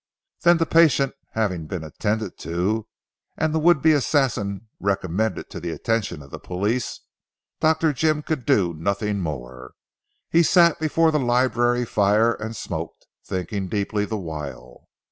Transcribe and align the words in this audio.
Then 0.41 0.57
the 0.57 0.65
patient 0.65 1.13
having 1.33 1.67
been 1.67 1.83
attended 1.83 2.39
to 2.39 2.87
and 3.37 3.53
the 3.53 3.59
would 3.59 3.83
be 3.83 3.91
assassin 3.93 4.67
recommended 4.79 5.51
to 5.51 5.59
the 5.59 5.69
attention 5.69 6.23
of 6.23 6.31
the 6.31 6.39
police, 6.39 7.01
Dr. 7.59 7.93
Jim 7.93 8.23
could 8.23 8.43
do 8.43 8.73
nothing 8.73 9.19
more. 9.19 9.73
He 10.31 10.41
sat 10.41 10.79
before 10.79 11.11
the 11.11 11.19
library 11.19 11.85
fire 11.85 12.33
and 12.33 12.55
smoked, 12.55 13.05
thinking 13.23 13.67
deeply 13.67 14.05
the 14.05 14.17
while. 14.17 14.89